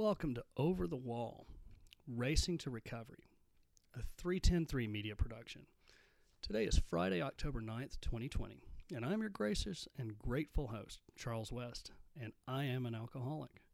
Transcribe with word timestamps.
Welcome 0.00 0.34
to 0.36 0.44
Over 0.56 0.86
the 0.86 0.94
Wall 0.94 1.44
Racing 2.06 2.58
to 2.58 2.70
Recovery, 2.70 3.24
a 3.96 4.02
3103 4.16 4.86
media 4.86 5.16
production. 5.16 5.62
Today 6.40 6.66
is 6.66 6.80
Friday, 6.88 7.20
October 7.20 7.60
9th, 7.60 8.00
2020, 8.00 8.62
and 8.94 9.04
I'm 9.04 9.22
your 9.22 9.28
gracious 9.28 9.88
and 9.98 10.16
grateful 10.16 10.68
host, 10.68 11.00
Charles 11.16 11.50
West, 11.50 11.90
and 12.16 12.32
I 12.46 12.62
am 12.62 12.86
an 12.86 12.94
alcoholic. 12.94 13.64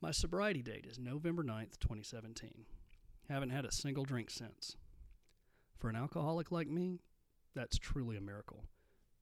My 0.00 0.10
sobriety 0.10 0.60
date 0.60 0.86
is 0.90 0.98
November 0.98 1.44
9th, 1.44 1.78
2017. 1.78 2.64
Haven't 3.28 3.50
had 3.50 3.64
a 3.64 3.70
single 3.70 4.04
drink 4.04 4.30
since. 4.30 4.76
For 5.78 5.88
an 5.88 5.94
alcoholic 5.94 6.50
like 6.50 6.68
me, 6.68 6.98
that's 7.54 7.78
truly 7.78 8.16
a 8.16 8.20
miracle. 8.20 8.64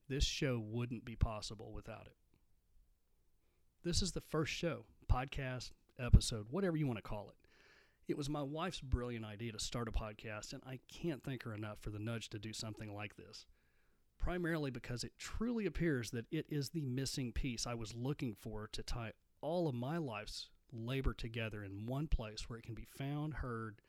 This 0.09 0.25
show 0.25 0.59
wouldn't 0.59 1.05
be 1.05 1.15
possible 1.15 1.75
without 1.75 2.07
it. 2.07 2.17
This 3.85 4.01
is 4.01 4.13
the 4.13 4.23
first 4.23 4.55
show, 4.55 4.87
podcast, 5.13 5.73
episode, 5.99 6.47
whatever 6.51 6.77
you 6.77 6.87
want 6.87 6.99
to 6.99 7.03
call 7.03 7.29
it. 7.31 7.37
It 8.09 8.17
was 8.17 8.29
my 8.29 8.43
wife's 8.43 8.81
brilliant 8.81 9.25
idea 9.25 9.53
to 9.53 9.59
start 9.59 9.89
a 9.89 9.93
podcast, 9.93 10.53
and 10.53 10.63
I 10.67 10.81
can't 10.89 11.23
thank 11.23 11.45
her 11.45 11.55
enough 11.55 11.79
for 11.81 11.91
the 11.91 11.99
nudge 11.99 12.29
to 12.31 12.39
do 12.39 12.53
something 12.53 12.95
like 12.95 13.17
this. 13.17 13.47
Primarily 14.19 14.71
because 14.71 15.05
it 15.05 15.13
truly 15.19 15.67
appears 15.67 16.11
that 16.11 16.27
it 16.31 16.47
is 16.49 16.71
the 16.71 16.81
missing 16.81 17.33
piece 17.33 17.67
I 17.67 17.75
was 17.75 17.95
looking 17.95 18.35
for 18.41 18.69
to 18.73 18.83
tie 18.83 19.13
all 19.41 19.69
of 19.69 19.75
my 19.75 19.99
life's 19.99 20.49
labor 20.73 21.13
together 21.13 21.63
in 21.63 21.87
one 21.87 22.07
place 22.07 22.49
where 22.49 22.59
it 22.59 22.65
can 22.65 22.75
be 22.75 22.87
found, 22.97 23.35
heard, 23.35 23.81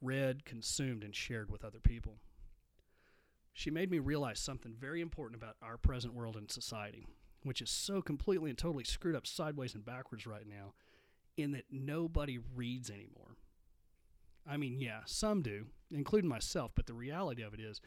read, 0.00 0.44
consumed, 0.44 1.04
and 1.04 1.14
shared 1.14 1.50
with 1.50 1.64
other 1.64 1.80
people. 1.80 2.18
She 3.52 3.70
made 3.70 3.90
me 3.90 3.98
realize 3.98 4.40
something 4.40 4.74
very 4.78 5.00
important 5.00 5.40
about 5.40 5.56
our 5.62 5.76
present 5.76 6.12
world 6.12 6.36
and 6.36 6.50
society, 6.50 7.06
which 7.42 7.62
is 7.62 7.70
so 7.70 8.02
completely 8.02 8.50
and 8.50 8.58
totally 8.58 8.84
screwed 8.84 9.14
up 9.14 9.26
sideways 9.26 9.74
and 9.74 9.84
backwards 9.84 10.26
right 10.26 10.46
now, 10.46 10.74
in 11.36 11.52
that 11.52 11.64
nobody 11.70 12.38
reads 12.54 12.90
anymore. 12.90 13.36
I 14.46 14.56
mean, 14.56 14.78
yeah, 14.78 15.00
some 15.06 15.42
do, 15.42 15.66
including 15.90 16.28
myself, 16.28 16.72
but 16.74 16.86
the 16.86 16.94
reality 16.94 17.42
of 17.42 17.54
it 17.54 17.60
is 17.60 17.80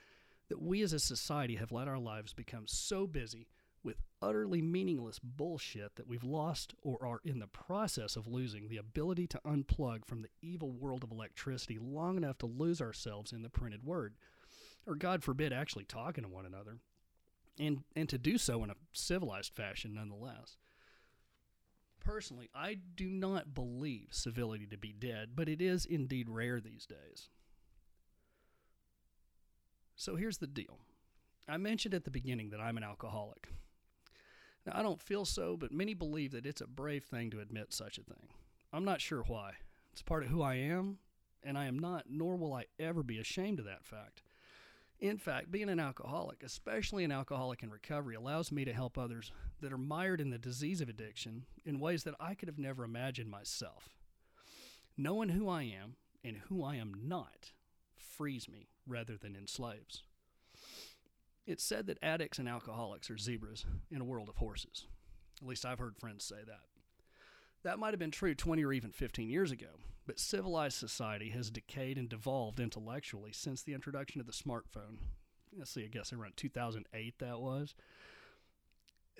that 0.49 0.61
we 0.61 0.81
as 0.81 0.93
a 0.93 0.99
society 0.99 1.55
have 1.55 1.71
let 1.71 1.87
our 1.87 1.99
lives 1.99 2.33
become 2.33 2.65
so 2.67 3.05
busy 3.05 3.47
with 3.83 4.01
utterly 4.21 4.61
meaningless 4.61 5.19
bullshit 5.19 5.95
that 5.95 6.07
we've 6.07 6.23
lost 6.23 6.73
or 6.81 6.97
are 7.05 7.19
in 7.23 7.39
the 7.39 7.47
process 7.47 8.15
of 8.15 8.27
losing 8.27 8.67
the 8.67 8.77
ability 8.77 9.27
to 9.27 9.39
unplug 9.45 10.05
from 10.05 10.21
the 10.21 10.29
evil 10.41 10.71
world 10.71 11.03
of 11.03 11.11
electricity 11.11 11.77
long 11.79 12.17
enough 12.17 12.37
to 12.39 12.45
lose 12.45 12.81
ourselves 12.81 13.31
in 13.31 13.43
the 13.43 13.49
printed 13.49 13.85
word, 13.85 14.15
or 14.85 14.95
God 14.95 15.23
forbid, 15.23 15.53
actually 15.53 15.85
talking 15.85 16.23
to 16.23 16.29
one 16.29 16.45
another, 16.45 16.77
and, 17.59 17.83
and 17.95 18.09
to 18.09 18.17
do 18.17 18.37
so 18.37 18.63
in 18.63 18.69
a 18.69 18.75
civilized 18.93 19.53
fashion 19.53 19.93
nonetheless. 19.93 20.57
Personally, 22.07 22.49
I 22.55 22.77
do 22.95 23.09
not 23.09 23.53
believe 23.53 24.07
civility 24.11 24.65
to 24.67 24.77
be 24.77 24.93
dead, 24.93 25.31
but 25.35 25.49
it 25.49 25.61
is 25.61 25.85
indeed 25.85 26.29
rare 26.29 26.61
these 26.61 26.85
days. 26.85 27.27
So 29.97 30.15
here's 30.15 30.37
the 30.37 30.47
deal. 30.47 30.79
I 31.49 31.57
mentioned 31.57 31.93
at 31.93 32.05
the 32.05 32.11
beginning 32.11 32.51
that 32.51 32.61
I'm 32.61 32.77
an 32.77 32.83
alcoholic. 32.83 33.49
Now, 34.65 34.71
I 34.75 34.83
don't 34.83 35.01
feel 35.01 35.25
so, 35.25 35.57
but 35.57 35.73
many 35.73 35.93
believe 35.93 36.31
that 36.31 36.45
it's 36.45 36.61
a 36.61 36.67
brave 36.67 37.03
thing 37.03 37.29
to 37.31 37.41
admit 37.41 37.73
such 37.73 37.97
a 37.97 38.03
thing. 38.03 38.29
I'm 38.71 38.85
not 38.85 39.01
sure 39.01 39.23
why. 39.23 39.53
It's 39.91 40.01
part 40.01 40.23
of 40.23 40.29
who 40.29 40.41
I 40.41 40.55
am, 40.55 40.99
and 41.43 41.57
I 41.57 41.65
am 41.65 41.77
not, 41.77 42.05
nor 42.09 42.37
will 42.37 42.53
I 42.53 42.65
ever 42.79 43.03
be 43.03 43.19
ashamed 43.19 43.59
of 43.59 43.65
that 43.65 43.85
fact. 43.85 44.21
In 44.99 45.17
fact, 45.17 45.51
being 45.51 45.69
an 45.69 45.79
alcoholic, 45.79 46.41
especially 46.41 47.03
an 47.03 47.11
alcoholic 47.11 47.61
in 47.61 47.69
recovery, 47.69 48.15
allows 48.15 48.51
me 48.51 48.65
to 48.65 48.73
help 48.73 48.97
others 48.97 49.31
that 49.61 49.71
are 49.71 49.77
mired 49.77 50.19
in 50.19 50.31
the 50.31 50.39
disease 50.39 50.81
of 50.81 50.89
addiction 50.89 51.45
in 51.65 51.79
ways 51.79 52.03
that 52.03 52.15
I 52.19 52.33
could 52.33 52.47
have 52.47 52.57
never 52.57 52.83
imagined 52.83 53.29
myself. 53.29 53.89
Knowing 54.97 55.29
who 55.29 55.47
I 55.47 55.63
am 55.63 55.97
and 56.23 56.37
who 56.49 56.63
I 56.63 56.77
am 56.77 56.93
not 57.03 57.51
frees 57.95 58.49
me 58.49 58.69
rather 58.87 59.17
than 59.17 59.35
enslaves. 59.35 60.03
It's 61.45 61.63
said 61.63 61.85
that 61.87 61.99
addicts 62.01 62.39
and 62.39 62.49
alcoholics 62.49 63.11
are 63.11 63.17
zebras 63.17 63.65
in 63.91 64.01
a 64.01 64.05
world 64.05 64.29
of 64.29 64.37
horses. 64.37 64.85
At 65.39 65.47
least 65.47 65.65
I've 65.65 65.79
heard 65.79 65.95
friends 65.95 66.25
say 66.25 66.43
that. 66.45 66.61
That 67.67 67.79
might 67.79 67.91
have 67.91 67.99
been 67.99 68.11
true 68.11 68.33
20 68.33 68.63
or 68.63 68.71
even 68.71 68.91
15 68.91 69.29
years 69.29 69.51
ago, 69.51 69.67
but 70.05 70.21
civilized 70.21 70.77
society 70.77 71.31
has 71.31 71.51
decayed 71.51 71.97
and 71.97 72.07
devolved 72.07 72.61
intellectually 72.61 73.33
since 73.33 73.61
the 73.61 73.73
introduction 73.73 74.21
of 74.21 74.25
the 74.25 74.31
smartphone. 74.31 74.99
Let's 75.53 75.71
see, 75.71 75.83
I 75.83 75.87
guess 75.87 76.13
around 76.13 76.37
2008 76.37 77.15
that 77.19 77.41
was. 77.41 77.75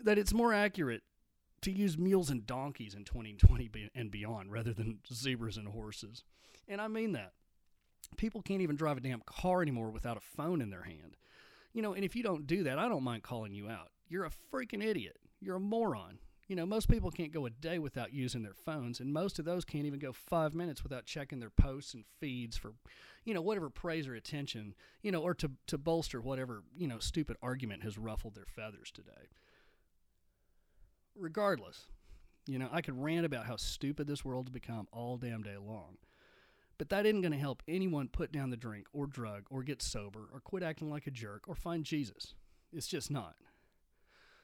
That 0.01 0.17
it's 0.17 0.33
more 0.33 0.53
accurate 0.53 1.01
to 1.59 1.71
use 1.73 1.97
mules 1.97 2.29
and 2.29 2.47
donkeys 2.47 2.95
in 2.95 3.03
2020 3.03 3.69
and 3.93 4.09
beyond 4.09 4.53
rather 4.53 4.71
than 4.71 4.99
zebras 5.13 5.57
and 5.57 5.67
horses. 5.67 6.23
And 6.69 6.79
I 6.79 6.87
mean 6.87 7.11
that. 7.11 7.33
People 8.15 8.41
can't 8.41 8.61
even 8.61 8.77
drive 8.77 8.95
a 8.95 9.01
damn 9.01 9.23
car 9.25 9.61
anymore 9.61 9.89
without 9.89 10.15
a 10.15 10.21
phone 10.21 10.61
in 10.61 10.69
their 10.69 10.83
hand. 10.83 11.17
You 11.73 11.81
know, 11.81 11.93
and 11.93 12.05
if 12.05 12.15
you 12.15 12.23
don't 12.23 12.47
do 12.47 12.63
that, 12.63 12.79
I 12.79 12.87
don't 12.87 13.03
mind 13.03 13.23
calling 13.23 13.51
you 13.51 13.67
out. 13.67 13.91
You're 14.07 14.23
a 14.23 14.31
freaking 14.53 14.81
idiot. 14.81 15.17
You're 15.41 15.57
a 15.57 15.59
moron. 15.59 16.19
You 16.47 16.55
know, 16.55 16.65
most 16.65 16.89
people 16.89 17.11
can't 17.11 17.33
go 17.33 17.45
a 17.45 17.49
day 17.49 17.77
without 17.77 18.13
using 18.13 18.41
their 18.41 18.53
phones, 18.53 19.01
and 19.01 19.11
most 19.11 19.37
of 19.37 19.43
those 19.43 19.65
can't 19.65 19.85
even 19.85 19.99
go 19.99 20.13
five 20.13 20.55
minutes 20.55 20.81
without 20.81 21.05
checking 21.05 21.39
their 21.39 21.49
posts 21.49 21.93
and 21.93 22.05
feeds 22.19 22.55
for, 22.55 22.73
you 23.25 23.33
know, 23.33 23.41
whatever 23.41 23.69
praise 23.69 24.07
or 24.07 24.15
attention, 24.15 24.73
you 25.01 25.11
know, 25.11 25.21
or 25.21 25.33
to, 25.33 25.51
to 25.67 25.77
bolster 25.77 26.21
whatever, 26.21 26.63
you 26.77 26.87
know, 26.87 26.99
stupid 26.99 27.35
argument 27.41 27.83
has 27.83 27.97
ruffled 27.97 28.35
their 28.35 28.45
feathers 28.45 28.91
today. 28.91 29.27
Regardless, 31.15 31.87
you 32.47 32.57
know, 32.57 32.69
I 32.71 32.81
could 32.81 33.01
rant 33.01 33.25
about 33.25 33.45
how 33.45 33.57
stupid 33.57 34.07
this 34.07 34.23
world's 34.23 34.49
become 34.49 34.87
all 34.93 35.17
damn 35.17 35.43
day 35.43 35.57
long. 35.57 35.97
But 36.77 36.89
that 36.89 37.05
isn't 37.05 37.21
going 37.21 37.31
to 37.31 37.37
help 37.37 37.63
anyone 37.67 38.07
put 38.07 38.31
down 38.31 38.51
the 38.51 38.57
drink 38.57 38.85
or 38.93 39.07
drug 39.07 39.47
or 39.49 39.63
get 39.63 39.81
sober 39.81 40.29
or 40.31 40.39
quit 40.39 40.63
acting 40.63 40.89
like 40.89 41.07
a 41.07 41.11
jerk 41.11 41.43
or 41.47 41.55
find 41.55 41.83
Jesus. 41.83 42.35
It's 42.71 42.87
just 42.87 43.09
not. 43.09 43.35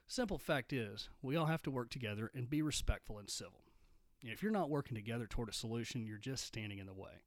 Simple 0.07 0.37
fact 0.37 0.73
is, 0.73 1.09
we 1.21 1.35
all 1.35 1.45
have 1.45 1.63
to 1.63 1.71
work 1.71 1.89
together 1.89 2.29
and 2.35 2.49
be 2.49 2.61
respectful 2.61 3.17
and 3.17 3.29
civil. 3.29 3.63
If 4.21 4.43
you're 4.43 4.51
not 4.51 4.69
working 4.69 4.95
together 4.95 5.27
toward 5.27 5.49
a 5.49 5.53
solution, 5.53 6.05
you're 6.05 6.17
just 6.17 6.45
standing 6.45 6.79
in 6.79 6.85
the 6.85 6.93
way. 6.93 7.23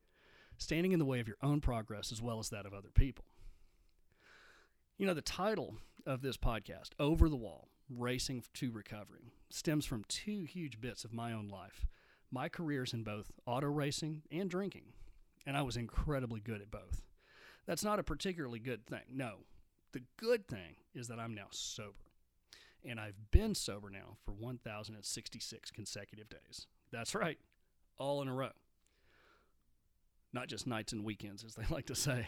Standing 0.59 0.93
in 0.93 0.99
the 0.99 1.05
way 1.05 1.21
of 1.21 1.29
your 1.29 1.37
own 1.43 1.61
progress 1.61 2.13
as 2.13 2.23
well 2.23 2.39
as 2.39 2.49
that 2.51 2.65
of 2.67 2.73
other 2.73 2.91
people. 2.95 3.25
You 4.97 5.07
know, 5.07 5.15
the 5.15 5.21
title 5.21 5.77
of 6.07 6.23
this 6.23 6.37
podcast, 6.37 6.91
Over 6.99 7.29
the 7.29 7.37
Wall 7.37 7.69
Racing 7.91 8.45
to 8.55 8.71
Recovery, 8.71 9.33
stems 9.51 9.85
from 9.85 10.05
two 10.09 10.45
huge 10.45 10.81
bits 10.81 11.05
of 11.05 11.13
my 11.13 11.33
own 11.33 11.49
life 11.49 11.87
my 12.31 12.49
careers 12.49 12.93
in 12.93 13.05
both 13.05 13.31
auto 13.47 13.69
racing 13.69 14.23
and 14.33 14.51
drinking, 14.51 14.93
and 15.47 15.57
I 15.57 15.63
was 15.63 15.77
incredibly 15.77 16.41
good 16.41 16.61
at 16.61 16.73
both. 16.73 17.03
That's 17.67 17.85
not 17.85 18.01
a 18.01 18.05
particularly 18.05 18.59
good 18.59 18.85
thing. 18.85 19.05
No. 19.13 19.45
The 19.93 20.03
good 20.17 20.49
thing 20.49 20.77
is 20.95 21.09
that 21.09 21.21
I'm 21.21 21.35
now 21.35 21.47
sober 21.51 22.06
and 22.89 23.01
I've 23.01 23.31
been 23.31 23.55
sober 23.55 23.91
now 23.91 24.17
for 24.25 24.33
1,066 24.33 25.71
consecutive 25.71 26.29
days. 26.29 26.67
That's 26.93 27.15
right, 27.15 27.39
all 27.99 28.23
in 28.23 28.29
a 28.29 28.35
row. 28.35 28.51
Not 30.33 30.49
just 30.49 30.67
nights 30.67 30.93
and 30.93 31.05
weekends, 31.05 31.45
as 31.45 31.55
they 31.55 31.65
like 31.71 31.87
to 31.87 31.95
say. 31.95 32.27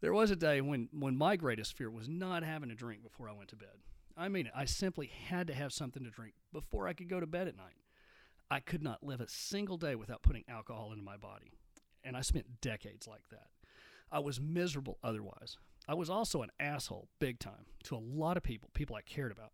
There 0.00 0.12
was 0.12 0.30
a 0.30 0.36
day 0.36 0.60
when, 0.60 0.88
when 0.92 1.16
my 1.16 1.36
greatest 1.36 1.76
fear 1.76 1.90
was 1.90 2.08
not 2.08 2.44
having 2.44 2.70
a 2.70 2.76
drink 2.76 3.02
before 3.02 3.28
I 3.28 3.32
went 3.32 3.50
to 3.50 3.56
bed. 3.56 3.68
I 4.16 4.28
mean 4.28 4.50
I 4.54 4.64
simply 4.64 5.10
had 5.28 5.46
to 5.46 5.54
have 5.54 5.72
something 5.72 6.02
to 6.04 6.10
drink 6.10 6.34
before 6.52 6.88
I 6.88 6.92
could 6.92 7.08
go 7.08 7.20
to 7.20 7.26
bed 7.26 7.48
at 7.48 7.56
night. 7.56 7.76
I 8.50 8.60
could 8.60 8.82
not 8.82 9.02
live 9.02 9.20
a 9.20 9.28
single 9.28 9.76
day 9.76 9.94
without 9.94 10.22
putting 10.22 10.44
alcohol 10.48 10.92
into 10.92 11.04
my 11.04 11.16
body. 11.16 11.52
And 12.02 12.16
I 12.16 12.22
spent 12.22 12.60
decades 12.60 13.06
like 13.06 13.28
that. 13.30 13.48
I 14.10 14.20
was 14.20 14.40
miserable 14.40 14.98
otherwise. 15.04 15.58
I 15.88 15.94
was 15.94 16.10
also 16.10 16.42
an 16.42 16.50
asshole, 16.60 17.08
big 17.18 17.38
time, 17.38 17.64
to 17.84 17.96
a 17.96 17.98
lot 17.98 18.36
of 18.36 18.42
people, 18.42 18.68
people 18.74 18.94
I 18.94 19.00
cared 19.00 19.32
about. 19.32 19.52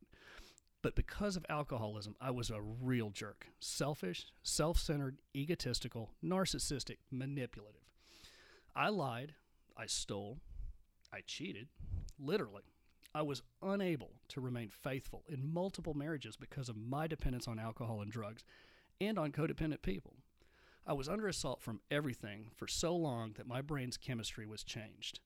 But 0.83 0.97
because 0.97 1.37
of 1.37 1.47
alcoholism, 1.49 2.17
I 2.21 2.33
was 2.33 2.51
a 2.51 2.61
real 2.61 3.11
jerk. 3.11 3.47
Selfish, 3.61 4.27
self 4.43 4.79
centered, 4.79 5.19
egotistical, 5.35 6.11
narcissistic, 6.23 6.99
manipulative. 7.11 7.81
I 8.75 8.89
lied, 8.89 9.35
I 9.77 9.87
stole, 9.87 10.41
I 11.13 11.21
cheated, 11.25 11.69
literally. 12.19 12.65
I 13.15 13.23
was 13.23 13.43
unable 13.63 14.11
to 14.29 14.41
remain 14.41 14.69
faithful 14.69 15.23
in 15.29 15.55
multiple 15.55 15.95
marriages 15.95 16.37
because 16.37 16.69
of 16.69 16.77
my 16.77 17.07
dependence 17.07 17.47
on 17.47 17.61
alcohol 17.61 18.01
and 18.01 18.11
drugs 18.11 18.43
and 19.01 19.19
on 19.21 19.31
codependent 19.31 19.83
people. 19.83 20.15
I 20.85 20.95
was 20.95 21.09
under 21.09 21.29
assault 21.29 21.63
from 21.63 21.81
everything 21.93 22.51
for 22.57 22.67
so 22.67 22.95
long 22.97 23.35
that 23.37 23.47
my 23.47 23.63
brain's 23.63 23.97
chemistry 23.97 24.47
was 24.47 24.65
changed. 24.65 25.21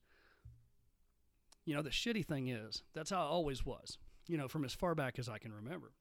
You 1.69 1.75
know, 1.75 1.83
the 1.83 1.91
shitty 1.91 2.25
thing 2.25 2.47
is, 2.47 2.81
that's 2.95 3.11
how 3.11 3.19
I 3.19 3.27
always 3.27 3.63
was, 3.63 3.99
you 4.27 4.37
know, 4.37 4.47
from 4.47 4.65
as 4.65 4.73
far 4.73 4.95
back 4.95 5.19
as 5.19 5.29
I 5.29 5.37
can 5.37 5.53
remember. 5.53 5.91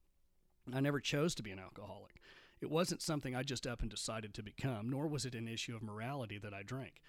I 0.72 0.80
never 0.80 0.98
chose 0.98 1.34
to 1.34 1.42
be 1.42 1.50
an 1.50 1.58
alcoholic. 1.58 2.22
It 2.62 2.70
wasn't 2.70 3.02
something 3.02 3.36
I 3.36 3.42
just 3.42 3.66
up 3.66 3.82
and 3.82 3.90
decided 3.90 4.32
to 4.32 4.42
become, 4.42 4.88
nor 4.88 5.06
was 5.06 5.26
it 5.26 5.34
an 5.34 5.46
issue 5.46 5.76
of 5.76 5.82
morality 5.82 6.38
that 6.38 6.54
I 6.54 6.62
drank. 6.62 7.02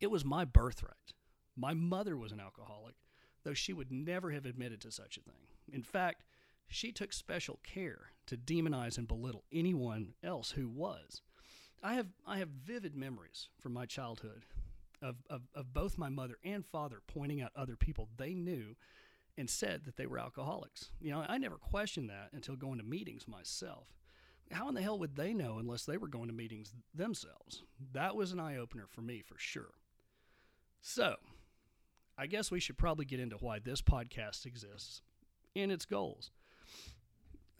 It 0.00 0.10
was 0.10 0.24
my 0.24 0.46
birthright. 0.46 1.12
My 1.54 1.74
mother 1.74 2.16
was 2.16 2.32
an 2.32 2.40
alcoholic, 2.40 2.94
though 3.44 3.52
she 3.52 3.74
would 3.74 3.92
never 3.92 4.30
have 4.30 4.46
admitted 4.46 4.80
to 4.80 4.90
such 4.90 5.18
a 5.18 5.20
thing. 5.20 5.48
In 5.70 5.82
fact, 5.82 6.24
she 6.66 6.92
took 6.92 7.12
special 7.12 7.60
care 7.62 8.12
to 8.28 8.38
demonize 8.38 8.96
and 8.96 9.06
belittle 9.06 9.44
anyone 9.52 10.14
else 10.24 10.52
who 10.52 10.66
was. 10.66 11.20
I 11.82 11.92
have 11.92 12.08
I 12.26 12.38
have 12.38 12.48
vivid 12.48 12.96
memories 12.96 13.50
from 13.60 13.74
my 13.74 13.84
childhood 13.84 14.46
of, 15.02 15.16
of, 15.30 15.42
of 15.54 15.72
both 15.72 15.98
my 15.98 16.08
mother 16.08 16.38
and 16.44 16.64
father 16.64 17.00
pointing 17.06 17.40
out 17.40 17.52
other 17.56 17.76
people 17.76 18.08
they 18.16 18.34
knew 18.34 18.76
and 19.36 19.48
said 19.48 19.84
that 19.84 19.96
they 19.96 20.06
were 20.06 20.18
alcoholics. 20.18 20.90
You 21.00 21.12
know, 21.12 21.24
I 21.26 21.38
never 21.38 21.56
questioned 21.56 22.10
that 22.10 22.30
until 22.32 22.56
going 22.56 22.78
to 22.78 22.84
meetings 22.84 23.28
myself. 23.28 23.86
How 24.50 24.68
in 24.68 24.74
the 24.74 24.82
hell 24.82 24.98
would 24.98 25.14
they 25.14 25.32
know 25.32 25.58
unless 25.58 25.84
they 25.84 25.96
were 25.96 26.08
going 26.08 26.28
to 26.28 26.32
meetings 26.34 26.72
themselves? 26.94 27.62
That 27.92 28.16
was 28.16 28.32
an 28.32 28.40
eye 28.40 28.56
opener 28.56 28.86
for 28.88 29.02
me 29.02 29.22
for 29.22 29.38
sure. 29.38 29.74
So, 30.80 31.16
I 32.16 32.26
guess 32.26 32.50
we 32.50 32.60
should 32.60 32.78
probably 32.78 33.04
get 33.04 33.20
into 33.20 33.36
why 33.36 33.58
this 33.58 33.82
podcast 33.82 34.46
exists 34.46 35.02
and 35.54 35.70
its 35.70 35.84
goals. 35.84 36.30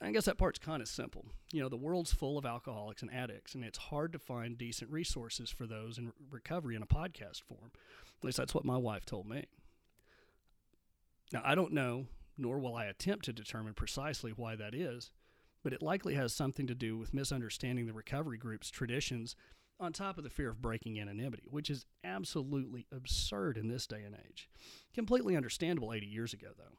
I 0.00 0.12
guess 0.12 0.26
that 0.26 0.38
part's 0.38 0.60
kind 0.60 0.80
of 0.80 0.88
simple. 0.88 1.26
You 1.52 1.60
know, 1.60 1.68
the 1.68 1.76
world's 1.76 2.12
full 2.12 2.38
of 2.38 2.46
alcoholics 2.46 3.02
and 3.02 3.12
addicts, 3.12 3.54
and 3.54 3.64
it's 3.64 3.78
hard 3.78 4.12
to 4.12 4.18
find 4.18 4.56
decent 4.56 4.90
resources 4.90 5.50
for 5.50 5.66
those 5.66 5.98
in 5.98 6.12
recovery 6.30 6.76
in 6.76 6.82
a 6.82 6.86
podcast 6.86 7.42
form. 7.42 7.72
At 8.18 8.24
least 8.24 8.36
that's 8.36 8.54
what 8.54 8.64
my 8.64 8.76
wife 8.76 9.04
told 9.04 9.28
me. 9.28 9.46
Now, 11.32 11.42
I 11.44 11.54
don't 11.54 11.72
know, 11.72 12.06
nor 12.36 12.58
will 12.58 12.76
I 12.76 12.86
attempt 12.86 13.24
to 13.26 13.32
determine 13.32 13.74
precisely 13.74 14.32
why 14.32 14.54
that 14.56 14.74
is, 14.74 15.10
but 15.64 15.72
it 15.72 15.82
likely 15.82 16.14
has 16.14 16.32
something 16.32 16.66
to 16.68 16.74
do 16.74 16.96
with 16.96 17.12
misunderstanding 17.12 17.86
the 17.86 17.92
recovery 17.92 18.38
group's 18.38 18.70
traditions 18.70 19.34
on 19.80 19.92
top 19.92 20.16
of 20.18 20.24
the 20.24 20.30
fear 20.30 20.50
of 20.50 20.62
breaking 20.62 21.00
anonymity, 21.00 21.44
which 21.50 21.70
is 21.70 21.86
absolutely 22.02 22.86
absurd 22.92 23.56
in 23.56 23.68
this 23.68 23.86
day 23.86 24.02
and 24.04 24.16
age. 24.28 24.48
Completely 24.94 25.36
understandable 25.36 25.92
80 25.92 26.06
years 26.06 26.32
ago, 26.32 26.48
though. 26.56 26.76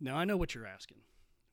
Now, 0.00 0.16
I 0.16 0.24
know 0.24 0.36
what 0.36 0.54
you're 0.54 0.66
asking. 0.66 0.98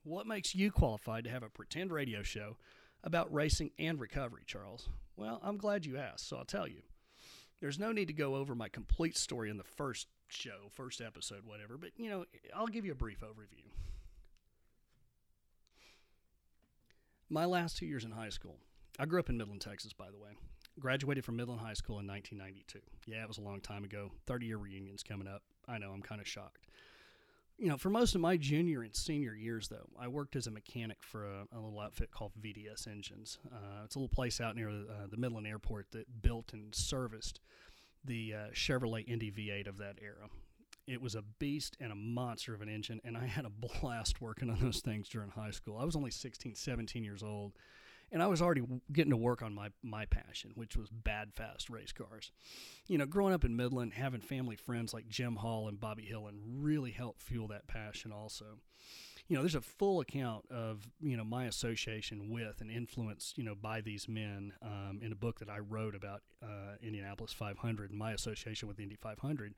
What 0.02 0.26
makes 0.26 0.54
you 0.54 0.70
qualified 0.70 1.24
to 1.24 1.30
have 1.30 1.42
a 1.42 1.48
pretend 1.48 1.90
radio 1.92 2.22
show 2.22 2.56
about 3.02 3.32
racing 3.32 3.70
and 3.78 3.98
recovery, 3.98 4.42
Charles? 4.46 4.88
Well, 5.16 5.40
I'm 5.42 5.56
glad 5.56 5.86
you 5.86 5.96
asked, 5.96 6.28
so 6.28 6.36
I'll 6.36 6.44
tell 6.44 6.68
you. 6.68 6.82
There's 7.60 7.78
no 7.78 7.92
need 7.92 8.08
to 8.08 8.12
go 8.12 8.34
over 8.34 8.54
my 8.54 8.68
complete 8.68 9.16
story 9.16 9.48
in 9.48 9.56
the 9.56 9.64
first 9.64 10.08
show, 10.28 10.68
first 10.70 11.00
episode, 11.00 11.46
whatever, 11.46 11.78
but 11.78 11.90
you 11.96 12.10
know, 12.10 12.24
I'll 12.54 12.66
give 12.66 12.84
you 12.84 12.92
a 12.92 12.96
brief 12.96 13.20
overview. 13.20 13.64
My 17.30 17.46
last 17.46 17.78
two 17.78 17.86
years 17.86 18.04
in 18.04 18.10
high 18.10 18.28
school, 18.28 18.58
I 18.98 19.06
grew 19.06 19.20
up 19.20 19.30
in 19.30 19.38
Midland, 19.38 19.62
Texas, 19.62 19.92
by 19.94 20.10
the 20.10 20.18
way. 20.18 20.30
Graduated 20.78 21.24
from 21.24 21.36
Midland 21.36 21.60
High 21.60 21.74
School 21.74 22.00
in 22.00 22.06
1992. 22.06 22.80
Yeah, 23.06 23.22
it 23.22 23.28
was 23.28 23.38
a 23.38 23.42
long 23.42 23.60
time 23.60 23.84
ago. 23.84 24.10
30 24.26 24.46
year 24.46 24.58
reunion's 24.58 25.02
coming 25.02 25.28
up. 25.28 25.42
I 25.66 25.78
know, 25.78 25.92
I'm 25.92 26.02
kind 26.02 26.20
of 26.20 26.28
shocked. 26.28 26.66
You 27.56 27.68
know, 27.68 27.76
for 27.76 27.88
most 27.88 28.16
of 28.16 28.20
my 28.20 28.36
junior 28.36 28.82
and 28.82 28.94
senior 28.94 29.32
years, 29.34 29.68
though, 29.68 29.88
I 29.98 30.08
worked 30.08 30.34
as 30.34 30.48
a 30.48 30.50
mechanic 30.50 30.98
for 31.02 31.24
a, 31.24 31.46
a 31.52 31.60
little 31.60 31.78
outfit 31.78 32.10
called 32.10 32.32
VDS 32.40 32.88
Engines. 32.88 33.38
Uh, 33.52 33.84
it's 33.84 33.94
a 33.94 33.98
little 33.98 34.08
place 34.08 34.40
out 34.40 34.56
near 34.56 34.70
uh, 34.70 35.06
the 35.08 35.16
Midland 35.16 35.46
Airport 35.46 35.92
that 35.92 36.20
built 36.20 36.52
and 36.52 36.74
serviced 36.74 37.40
the 38.04 38.34
uh, 38.34 38.38
Chevrolet 38.52 39.08
Indy 39.08 39.30
V8 39.30 39.68
of 39.68 39.78
that 39.78 39.98
era. 40.02 40.28
It 40.86 41.00
was 41.00 41.14
a 41.14 41.22
beast 41.38 41.76
and 41.80 41.92
a 41.92 41.94
monster 41.94 42.54
of 42.54 42.60
an 42.60 42.68
engine, 42.68 43.00
and 43.04 43.16
I 43.16 43.26
had 43.26 43.44
a 43.44 43.50
blast 43.80 44.20
working 44.20 44.50
on 44.50 44.58
those 44.60 44.80
things 44.80 45.08
during 45.08 45.30
high 45.30 45.52
school. 45.52 45.78
I 45.78 45.84
was 45.84 45.94
only 45.94 46.10
16, 46.10 46.56
17 46.56 47.04
years 47.04 47.22
old, 47.22 47.52
and 48.14 48.22
I 48.22 48.28
was 48.28 48.40
already 48.40 48.62
getting 48.92 49.10
to 49.10 49.16
work 49.16 49.42
on 49.42 49.54
my, 49.54 49.68
my 49.82 50.06
passion, 50.06 50.52
which 50.54 50.76
was 50.76 50.88
bad, 50.88 51.34
fast 51.34 51.68
race 51.68 51.92
cars. 51.92 52.30
You 52.86 52.96
know, 52.96 53.06
growing 53.06 53.34
up 53.34 53.44
in 53.44 53.56
Midland, 53.56 53.92
having 53.92 54.20
family 54.20 54.56
friends 54.56 54.94
like 54.94 55.08
Jim 55.08 55.36
Hall 55.36 55.68
and 55.68 55.80
Bobby 55.80 56.04
Hillin 56.04 56.38
really 56.46 56.92
helped 56.92 57.20
fuel 57.20 57.48
that 57.48 57.66
passion 57.66 58.12
also 58.12 58.60
you 59.28 59.36
know, 59.36 59.42
there's 59.42 59.54
a 59.54 59.60
full 59.60 60.00
account 60.00 60.44
of 60.50 60.86
you 61.00 61.16
know 61.16 61.24
my 61.24 61.46
association 61.46 62.30
with 62.30 62.60
and 62.60 62.70
influence 62.70 63.32
you 63.36 63.44
know 63.44 63.54
by 63.54 63.80
these 63.80 64.06
men 64.06 64.52
um, 64.60 65.00
in 65.02 65.12
a 65.12 65.14
book 65.14 65.38
that 65.38 65.48
I 65.48 65.60
wrote 65.60 65.94
about 65.94 66.20
uh, 66.42 66.76
Indianapolis 66.82 67.32
500 67.32 67.90
and 67.90 67.98
my 67.98 68.12
association 68.12 68.68
with 68.68 68.78
Indy 68.78 68.96
500 68.96 69.54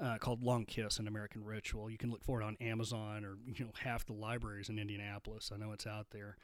uh, 0.00 0.16
called 0.18 0.42
Long 0.42 0.64
Kiss: 0.64 0.98
An 0.98 1.08
American 1.08 1.44
Ritual. 1.44 1.90
You 1.90 1.98
can 1.98 2.10
look 2.10 2.24
for 2.24 2.40
it 2.40 2.44
on 2.44 2.56
Amazon 2.60 3.24
or 3.24 3.36
you 3.44 3.64
know 3.64 3.72
half 3.78 4.06
the 4.06 4.14
libraries 4.14 4.70
in 4.70 4.78
Indianapolis. 4.78 5.50
I 5.52 5.58
know 5.58 5.72
it's 5.72 5.86
out 5.86 6.06
there. 6.10 6.38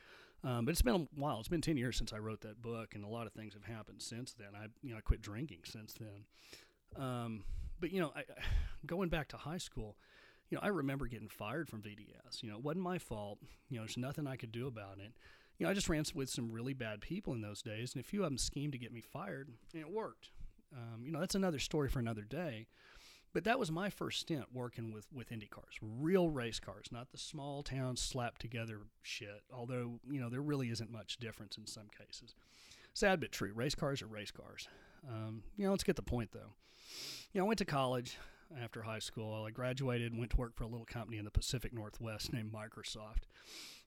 Um, 0.44 0.64
but 0.64 0.70
it's 0.70 0.82
been 0.82 0.94
a 0.94 1.20
while. 1.20 1.40
It's 1.40 1.48
been 1.48 1.60
ten 1.60 1.76
years 1.76 1.96
since 1.96 2.12
I 2.12 2.18
wrote 2.18 2.42
that 2.42 2.62
book, 2.62 2.94
and 2.94 3.04
a 3.04 3.08
lot 3.08 3.26
of 3.26 3.32
things 3.32 3.54
have 3.54 3.64
happened 3.64 4.02
since 4.02 4.34
then. 4.34 4.48
I, 4.54 4.66
you 4.82 4.92
know, 4.92 4.98
I 4.98 5.00
quit 5.00 5.20
drinking 5.20 5.60
since 5.64 5.94
then. 5.94 7.02
Um, 7.02 7.44
but 7.80 7.92
you 7.92 8.00
know, 8.00 8.12
I, 8.14 8.22
going 8.86 9.08
back 9.08 9.28
to 9.28 9.36
high 9.36 9.58
school, 9.58 9.96
you 10.50 10.56
know, 10.56 10.62
I 10.62 10.68
remember 10.68 11.06
getting 11.06 11.28
fired 11.28 11.68
from 11.68 11.82
VDS. 11.82 12.42
You 12.42 12.50
know, 12.50 12.56
it 12.56 12.64
wasn't 12.64 12.84
my 12.84 12.98
fault. 12.98 13.38
You 13.68 13.76
know, 13.76 13.82
there's 13.82 13.96
nothing 13.96 14.26
I 14.26 14.36
could 14.36 14.52
do 14.52 14.66
about 14.66 14.98
it. 14.98 15.12
You 15.58 15.66
know, 15.66 15.70
I 15.70 15.74
just 15.74 15.88
ran 15.88 16.04
with 16.14 16.30
some 16.30 16.52
really 16.52 16.72
bad 16.72 17.00
people 17.00 17.32
in 17.32 17.40
those 17.40 17.62
days, 17.62 17.92
and 17.94 18.00
a 18.00 18.06
few 18.06 18.22
of 18.22 18.30
them 18.30 18.38
schemed 18.38 18.72
to 18.72 18.78
get 18.78 18.92
me 18.92 19.00
fired, 19.00 19.48
and 19.72 19.82
it 19.82 19.90
worked. 19.90 20.30
Um, 20.72 21.04
you 21.04 21.10
know, 21.10 21.20
that's 21.20 21.34
another 21.34 21.58
story 21.58 21.88
for 21.88 21.98
another 21.98 22.22
day. 22.22 22.66
But 23.32 23.44
that 23.44 23.58
was 23.58 23.70
my 23.70 23.90
first 23.90 24.20
stint 24.20 24.46
working 24.52 24.92
with, 24.92 25.06
with 25.12 25.30
Indy 25.30 25.46
cars, 25.46 25.74
real 25.82 26.30
race 26.30 26.58
cars, 26.58 26.86
not 26.90 27.10
the 27.12 27.18
small 27.18 27.62
town 27.62 27.96
slapped 27.96 28.40
together 28.40 28.80
shit. 29.02 29.42
Although, 29.52 30.00
you 30.10 30.20
know, 30.20 30.30
there 30.30 30.40
really 30.40 30.70
isn't 30.70 30.90
much 30.90 31.18
difference 31.18 31.58
in 31.58 31.66
some 31.66 31.88
cases. 31.96 32.34
Sad 32.94 33.20
but 33.20 33.30
true. 33.30 33.52
Race 33.54 33.74
cars 33.74 34.02
are 34.02 34.06
race 34.06 34.30
cars. 34.30 34.66
Um, 35.08 35.42
you 35.56 35.64
know, 35.64 35.70
let's 35.70 35.84
get 35.84 35.96
the 35.96 36.02
point 36.02 36.32
though. 36.32 36.54
You 37.32 37.40
know, 37.40 37.44
I 37.44 37.48
went 37.48 37.58
to 37.58 37.64
college 37.64 38.16
after 38.62 38.82
high 38.82 38.98
school. 38.98 39.44
I 39.46 39.50
graduated 39.50 40.12
and 40.12 40.18
went 40.18 40.32
to 40.32 40.36
work 40.36 40.54
for 40.54 40.64
a 40.64 40.68
little 40.68 40.86
company 40.86 41.18
in 41.18 41.24
the 41.24 41.30
Pacific 41.30 41.72
Northwest 41.72 42.32
named 42.32 42.52
Microsoft. 42.52 43.24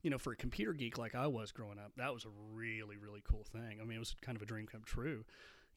You 0.02 0.10
know, 0.10 0.18
for 0.18 0.34
a 0.34 0.36
computer 0.36 0.74
geek 0.74 0.98
like 0.98 1.16
I 1.16 1.28
was 1.28 1.52
growing 1.52 1.78
up, 1.78 1.92
that 1.98 2.14
was 2.14 2.26
a 2.26 2.30
really, 2.54 2.98
really 2.98 3.22
cool 3.30 3.44
thing. 3.52 3.80
I 3.82 3.86
mean, 3.86 3.98
it 3.98 4.00
was 4.00 4.16
kind 4.22 4.36
of 4.36 4.42
a 4.42 4.46
dream 4.46 4.66
come 4.66 4.82
true. 4.86 5.26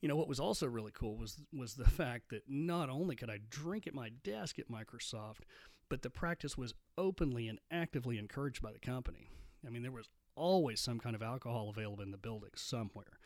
You 0.01 0.09
know, 0.09 0.15
what 0.15 0.27
was 0.27 0.39
also 0.39 0.67
really 0.67 0.91
cool 0.93 1.17
was 1.17 1.37
was 1.53 1.75
the 1.75 1.89
fact 1.89 2.29
that 2.29 2.43
not 2.47 2.89
only 2.89 3.15
could 3.15 3.29
I 3.29 3.39
drink 3.49 3.87
at 3.87 3.93
my 3.93 4.09
desk 4.23 4.59
at 4.59 4.69
Microsoft, 4.69 5.41
but 5.89 6.01
the 6.01 6.09
practice 6.09 6.57
was 6.57 6.73
openly 6.97 7.47
and 7.47 7.59
actively 7.71 8.17
encouraged 8.17 8.61
by 8.61 8.71
the 8.71 8.79
company. 8.79 9.29
I 9.65 9.69
mean, 9.69 9.81
there 9.81 9.91
was 9.91 10.09
always 10.35 10.81
some 10.81 10.99
kind 10.99 11.15
of 11.15 11.23
alcohol 11.23 11.69
available 11.69 12.03
in 12.03 12.11
the 12.11 12.17
building 12.17 12.51
somewhere. 12.55 13.19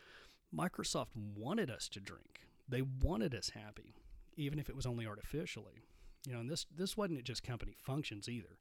Microsoft 0.54 1.08
wanted 1.14 1.70
us 1.70 1.88
to 1.88 2.00
drink. 2.00 2.42
They 2.68 2.82
wanted 2.82 3.34
us 3.34 3.50
happy 3.50 3.94
even 4.40 4.58
if 4.58 4.68
it 4.68 4.76
was 4.76 4.86
only 4.86 5.06
artificially. 5.06 5.82
You 6.26 6.34
know, 6.34 6.40
and 6.40 6.50
this 6.50 6.66
this 6.74 6.96
wasn't 6.96 7.24
just 7.24 7.42
company 7.42 7.74
functions 7.78 8.28
either. 8.28 8.58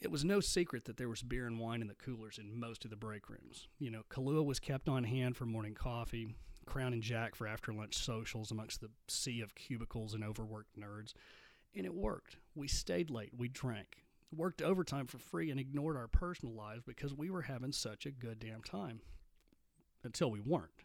It 0.00 0.10
was 0.10 0.24
no 0.24 0.40
secret 0.40 0.84
that 0.84 0.96
there 0.96 1.08
was 1.08 1.22
beer 1.22 1.46
and 1.46 1.58
wine 1.58 1.80
in 1.80 1.88
the 1.88 1.94
coolers 1.94 2.38
in 2.38 2.58
most 2.58 2.84
of 2.84 2.90
the 2.90 2.96
break 2.96 3.30
rooms. 3.30 3.68
You 3.78 3.90
know, 3.90 4.02
Kahlua 4.10 4.44
was 4.44 4.60
kept 4.60 4.88
on 4.88 5.04
hand 5.04 5.36
for 5.36 5.46
morning 5.46 5.74
coffee, 5.74 6.34
Crown 6.64 6.92
and 6.92 7.02
Jack 7.02 7.34
for 7.34 7.46
after 7.46 7.72
lunch 7.72 7.94
socials 7.94 8.50
amongst 8.50 8.80
the 8.80 8.90
sea 9.08 9.40
of 9.40 9.54
cubicles 9.54 10.14
and 10.14 10.24
overworked 10.24 10.78
nerds. 10.78 11.14
And 11.74 11.84
it 11.84 11.94
worked. 11.94 12.36
We 12.54 12.68
stayed 12.68 13.10
late, 13.10 13.32
we 13.36 13.48
drank, 13.48 14.04
worked 14.34 14.62
overtime 14.62 15.06
for 15.06 15.18
free, 15.18 15.50
and 15.50 15.58
ignored 15.58 15.96
our 15.96 16.08
personal 16.08 16.54
lives 16.54 16.82
because 16.86 17.14
we 17.14 17.30
were 17.30 17.42
having 17.42 17.72
such 17.72 18.06
a 18.06 18.10
good 18.10 18.38
damn 18.38 18.62
time. 18.62 19.00
Until 20.02 20.30
we 20.30 20.40
weren't. 20.40 20.84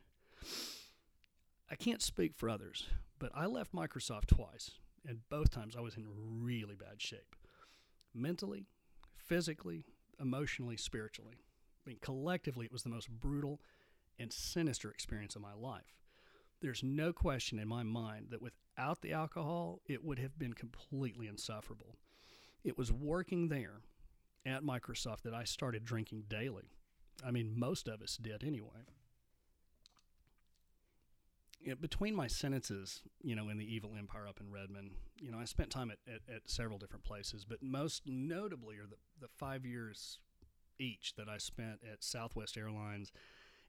I 1.69 1.75
can't 1.75 2.01
speak 2.01 2.33
for 2.35 2.49
others, 2.49 2.87
but 3.19 3.31
I 3.35 3.45
left 3.45 3.73
Microsoft 3.73 4.27
twice, 4.27 4.71
and 5.05 5.19
both 5.29 5.51
times 5.51 5.75
I 5.75 5.81
was 5.81 5.97
in 5.97 6.07
really 6.41 6.75
bad 6.75 7.01
shape 7.01 7.35
mentally, 8.13 8.65
physically, 9.17 9.83
emotionally, 10.19 10.77
spiritually. 10.77 11.35
I 11.85 11.89
mean, 11.89 11.99
collectively, 12.01 12.65
it 12.65 12.71
was 12.71 12.83
the 12.83 12.89
most 12.89 13.09
brutal 13.09 13.61
and 14.19 14.31
sinister 14.31 14.89
experience 14.89 15.35
of 15.35 15.41
my 15.41 15.53
life. 15.53 15.95
There's 16.61 16.83
no 16.83 17.13
question 17.13 17.59
in 17.59 17.67
my 17.67 17.83
mind 17.83 18.27
that 18.31 18.41
without 18.41 19.01
the 19.01 19.13
alcohol, 19.13 19.79
it 19.85 20.03
would 20.03 20.19
have 20.19 20.37
been 20.37 20.53
completely 20.53 21.27
insufferable. 21.27 21.95
It 22.63 22.77
was 22.77 22.91
working 22.91 23.47
there 23.47 23.81
at 24.45 24.63
Microsoft 24.63 25.21
that 25.21 25.33
I 25.33 25.45
started 25.45 25.85
drinking 25.85 26.25
daily. 26.27 26.71
I 27.25 27.31
mean, 27.31 27.53
most 27.57 27.87
of 27.87 28.01
us 28.01 28.17
did 28.17 28.43
anyway 28.43 28.85
know, 31.69 31.75
between 31.75 32.15
my 32.15 32.27
sentences, 32.27 33.01
you 33.21 33.35
know, 33.35 33.49
in 33.49 33.57
the 33.57 33.73
evil 33.73 33.91
empire 33.97 34.27
up 34.27 34.39
in 34.41 34.51
Redmond, 34.51 34.91
you 35.21 35.31
know, 35.31 35.39
I 35.39 35.45
spent 35.45 35.69
time 35.69 35.91
at, 35.91 35.99
at, 36.07 36.21
at 36.33 36.49
several 36.49 36.77
different 36.77 37.03
places, 37.03 37.45
but 37.45 37.63
most 37.63 38.03
notably 38.05 38.75
are 38.77 38.87
the, 38.87 38.97
the 39.21 39.27
five 39.37 39.65
years 39.65 40.19
each 40.77 41.13
that 41.17 41.27
I 41.29 41.37
spent 41.37 41.79
at 41.89 42.03
Southwest 42.03 42.57
Airlines 42.57 43.11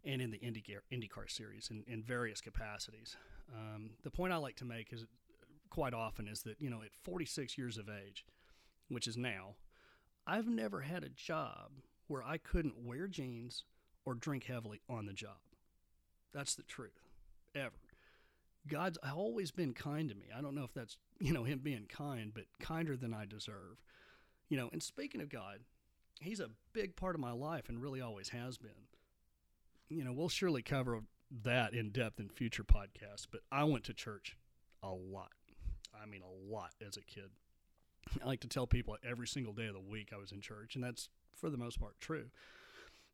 and 0.05 0.23
in 0.23 0.31
the 0.31 0.39
IndyCar, 0.39 0.81
IndyCar 0.93 1.31
series 1.31 1.71
in, 1.71 1.85
in 1.87 2.03
various 2.03 2.41
capacities. 2.41 3.17
Um, 3.55 3.91
the 4.03 4.11
point 4.11 4.33
I 4.33 4.37
like 4.37 4.57
to 4.57 4.65
make 4.65 4.93
is 4.93 5.05
quite 5.69 5.95
often 5.95 6.27
is 6.29 6.43
that, 6.43 6.61
you 6.61 6.71
know, 6.71 6.83
at 6.83 6.95
46 7.03 7.57
years 7.59 7.79
of 7.79 7.89
age, 7.89 8.25
which 8.89 9.07
is 9.07 9.17
now, 9.17 9.55
I've 10.27 10.49
never 10.49 10.81
had 10.81 11.05
a 11.05 11.09
job 11.09 11.71
where 12.07 12.23
I 12.23 12.39
couldn't 12.39 12.85
wear 12.85 13.07
jeans 13.07 13.65
or 14.05 14.15
drink 14.15 14.45
heavily 14.45 14.81
on 14.89 15.07
the 15.07 15.13
job. 15.13 15.39
That's 16.33 16.55
the 16.55 16.63
truth 16.63 17.09
ever. 17.55 17.73
God's 18.69 18.99
always 18.99 19.51
been 19.51 19.73
kind 19.73 20.09
to 20.09 20.15
me. 20.15 20.27
I 20.37 20.41
don't 20.41 20.55
know 20.55 20.65
if 20.65 20.75
that's, 20.75 20.99
you 21.21 21.33
know, 21.33 21.45
him 21.45 21.61
being 21.63 21.87
kind, 21.89 22.33
but 22.35 22.45
kinder 22.61 22.97
than 22.97 23.15
I 23.15 23.25
deserve. 23.27 23.83
You 24.49 24.57
know, 24.57 24.69
and 24.73 24.83
speaking 24.83 25.21
of 25.21 25.29
God, 25.29 25.61
he's 26.21 26.41
a 26.41 26.51
big 26.73 26.97
part 26.97 27.15
of 27.15 27.21
my 27.21 27.33
life 27.33 27.69
and 27.69 27.81
really 27.81 28.01
always 28.01 28.31
has 28.31 28.59
been. 28.59 28.71
You 29.91 30.05
know, 30.05 30.13
we'll 30.13 30.29
surely 30.29 30.63
cover 30.63 31.01
that 31.43 31.75
in 31.75 31.91
depth 31.91 32.19
in 32.21 32.29
future 32.29 32.65
podcasts, 32.65 33.27
but 33.31 33.41
I 33.53 33.65
went 33.65 33.85
to 33.85 33.95
church 33.95 34.37
a 34.83 34.91
lot. 34.91 35.33
I 36.01 36.07
mean, 36.07 36.23
a 36.23 36.53
lot 36.53 36.71
as 36.87 36.97
a 36.97 37.03
kid. 37.03 37.31
I 38.23 38.27
like 38.27 38.41
to 38.41 38.49
tell 38.49 38.67
people 38.67 38.97
every 39.05 39.27
single 39.27 39.53
day 39.53 39.67
of 39.67 39.75
the 39.75 39.81
week 39.81 40.11
I 40.15 40.19
was 40.19 40.33
in 40.33 40.41
church, 40.41 40.75
and 40.75 40.83
that's 40.83 41.09
for 41.37 41.51
the 41.51 41.59
most 41.59 41.79
part 41.79 42.01
true. 42.01 42.27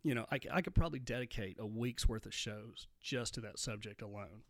You 0.02 0.14
know, 0.14 0.26
I, 0.30 0.38
I 0.52 0.60
could 0.60 0.74
probably 0.74 1.00
dedicate 1.00 1.56
a 1.58 1.66
week's 1.66 2.08
worth 2.08 2.26
of 2.26 2.34
shows 2.34 2.86
just 3.00 3.34
to 3.34 3.40
that 3.40 3.58
subject 3.58 4.02
alone. 4.02 4.42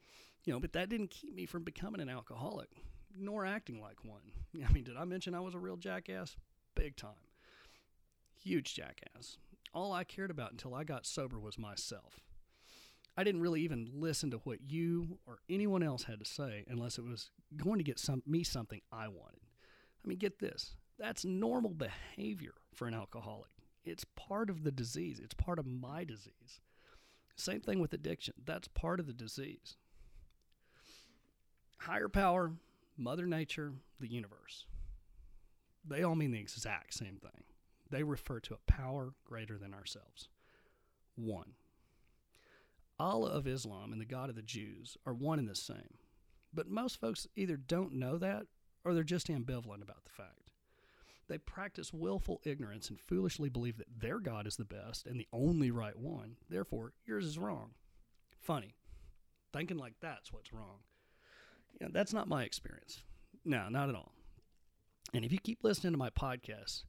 You 0.45 0.52
know, 0.52 0.61
but 0.61 0.73
that 0.75 0.88
didn't 0.88 1.11
keep 1.11 1.35
me 1.35 1.47
from 1.47 1.64
becoming 1.64 2.00
an 2.00 2.09
alcoholic, 2.09 2.68
nor 3.18 3.47
acting 3.47 3.80
like 3.80 4.04
one. 4.04 4.21
I 4.64 4.73
mean, 4.73 4.85
did 4.85 4.97
I 4.97 5.04
mention 5.04 5.35
I 5.35 5.40
was 5.40 5.54
a 5.54 5.59
real 5.59 5.76
jackass? 5.76 6.37
Big 6.75 6.97
time. 6.97 7.11
Huge 8.42 8.75
jackass. 8.75 9.38
All 9.76 9.92
I 9.92 10.04
cared 10.04 10.30
about 10.30 10.52
until 10.52 10.75
I 10.75 10.85
got 10.85 11.04
sober 11.04 11.38
was 11.38 11.59
myself. 11.59 12.21
I 13.14 13.25
didn't 13.25 13.42
really 13.42 13.61
even 13.61 13.90
listen 13.92 14.30
to 14.30 14.38
what 14.38 14.59
you 14.66 15.18
or 15.26 15.40
anyone 15.50 15.83
else 15.83 16.04
had 16.04 16.18
to 16.18 16.25
say 16.25 16.64
unless 16.66 16.97
it 16.97 17.04
was 17.04 17.28
going 17.59 17.76
to 17.76 17.85
get 17.85 17.99
some, 17.99 18.23
me 18.26 18.42
something 18.42 18.80
I 18.90 19.09
wanted. 19.09 19.42
I 20.02 20.09
mean, 20.09 20.16
get 20.16 20.38
this 20.38 20.76
that's 20.99 21.26
normal 21.26 21.75
behavior 21.75 22.54
for 22.75 22.88
an 22.88 22.95
alcoholic. 22.95 23.50
It's 23.85 24.06
part 24.16 24.49
of 24.49 24.64
the 24.64 24.73
disease, 24.73 25.21
it's 25.23 25.35
part 25.35 25.59
of 25.59 25.66
my 25.66 26.04
disease. 26.04 26.61
Same 27.37 27.61
thing 27.61 27.78
with 27.78 27.92
addiction. 27.92 28.33
That's 28.47 28.68
part 28.68 28.99
of 28.99 29.06
the 29.06 29.12
disease. 29.12 29.76
Higher 31.80 32.09
power, 32.09 32.52
Mother 32.97 33.26
Nature, 33.26 33.75
the 34.00 34.11
universe. 34.11 34.64
They 35.87 36.02
all 36.02 36.14
mean 36.14 36.30
the 36.30 36.40
exact 36.40 36.95
same 36.95 37.18
thing. 37.21 37.45
They 37.90 38.02
refer 38.02 38.40
to 38.40 38.55
a 38.55 38.71
power 38.71 39.14
greater 39.25 39.59
than 39.59 39.75
ourselves. 39.75 40.28
One. 41.14 41.52
Allah 42.99 43.31
of 43.31 43.47
Islam 43.47 43.93
and 43.93 44.00
the 44.00 44.07
God 44.07 44.31
of 44.31 44.37
the 44.37 44.43
Jews 44.43 44.97
are 45.07 45.14
one 45.14 45.38
and 45.38 45.49
the 45.49 45.55
same. 45.55 45.99
But 46.52 46.69
most 46.69 46.99
folks 46.99 47.26
either 47.37 47.57
don't 47.57 47.93
know 47.93 48.16
that 48.19 48.47
or 48.85 48.95
they're 48.95 49.02
just 49.02 49.28
ambivalent 49.28 49.83
about 49.83 50.05
the 50.05 50.11
fact. 50.11 50.50
They 51.28 51.38
practice 51.38 51.93
willful 51.93 52.40
ignorance 52.45 52.88
and 52.88 53.00
foolishly 53.00 53.49
believe 53.49 53.78
that 53.78 54.00
their 54.00 54.21
God 54.21 54.47
is 54.47 54.57
the 54.57 54.64
best 54.64 55.07
and 55.07 55.19
the 55.19 55.26
only 55.33 55.71
right 55.71 55.97
one. 55.99 56.37
Therefore, 56.49 56.93
yours 57.05 57.25
is 57.26 57.38
wrong. 57.38 57.71
Funny. 58.40 58.75
Thinking 59.52 59.76
like 59.76 59.95
that's 60.00 60.33
what's 60.33 60.52
wrong. 60.52 60.78
You 61.81 61.87
know, 61.87 61.93
that's 61.93 62.12
not 62.12 62.28
my 62.28 62.45
experience. 62.45 63.02
No, 63.45 63.69
not 63.69 63.88
at 63.88 63.95
all. 63.95 64.12
And 65.12 65.25
if 65.25 65.33
you 65.33 65.38
keep 65.38 65.62
listening 65.62 65.93
to 65.93 65.99
my 65.99 66.11
podcast, 66.11 66.85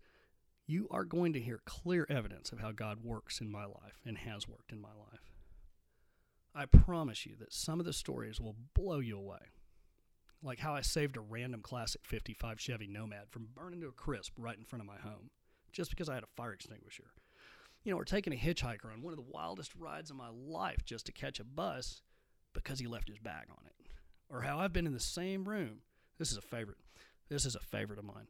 you 0.68 0.88
are 0.92 1.06
going 1.06 1.32
to 1.34 1.40
hear 1.40 1.62
clear 1.66 2.06
evidence 2.10 2.52
of 2.52 2.60
how 2.60 2.72
God 2.72 3.00
works 3.02 3.40
in 3.40 3.50
my 3.50 3.66
life 3.66 4.02
and 4.06 4.18
has 4.18 4.48
worked 4.48 4.74
in 4.74 4.82
my 4.82 4.90
life. 4.90 5.32
I 6.54 6.66
promise 6.66 7.26
you 7.26 7.36
that 7.40 7.54
some 7.54 7.80
of 7.80 7.86
the 7.86 7.94
stories 7.94 8.42
will 8.42 8.56
blow 8.74 9.00
you 9.00 9.18
away. 9.18 9.40
Like 10.44 10.60
how 10.60 10.76
I 10.76 10.82
saved 10.82 11.16
a 11.16 11.22
random 11.22 11.62
classic 11.62 12.02
55 12.04 12.60
Chevy 12.60 12.88
Nomad 12.88 13.30
from 13.30 13.48
burning 13.56 13.80
to 13.82 13.88
a 13.88 13.92
crisp 13.92 14.34
right 14.38 14.58
in 14.58 14.66
front 14.66 14.82
of 14.82 14.88
my 14.88 14.98
home 14.98 15.30
just 15.72 15.90
because 15.90 16.10
I 16.10 16.16
had 16.16 16.24
a 16.24 16.36
fire 16.36 16.54
extinguisher. 16.54 17.12
You 17.84 17.94
know, 17.94 18.00
or 18.00 18.06
taking 18.06 18.34
a 18.34 18.38
hitchhiker 18.38 18.92
on 18.92 19.02
one 19.02 19.14
of 19.14 19.18
the 19.18 19.32
wildest 19.32 19.72
rides 19.80 20.10
of 20.10 20.18
my 20.18 20.30
life 20.30 20.84
just 20.84 21.06
to 21.06 21.12
catch 21.14 21.40
a 21.40 21.46
bus 21.46 22.02
because 22.54 22.80
he 22.80 22.88
left 22.88 23.08
his 23.08 23.20
bag 23.20 23.46
on 23.50 23.66
it. 23.66 23.88
Or 24.30 24.42
how 24.42 24.60
I've 24.60 24.74
been 24.74 24.88
in 24.88 24.94
the 24.94 25.00
same 25.00 25.48
room. 25.48 25.80
This 26.18 26.32
is 26.32 26.38
a 26.38 26.42
favorite. 26.42 26.80
This 27.30 27.46
is 27.46 27.56
a 27.56 27.60
favorite 27.60 28.00
of 28.00 28.06
mine. 28.06 28.28